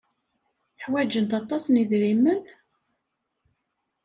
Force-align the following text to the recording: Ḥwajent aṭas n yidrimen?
Ḥwajent 0.83 1.37
aṭas 1.39 1.63
n 1.67 1.75
yidrimen? 1.79 2.41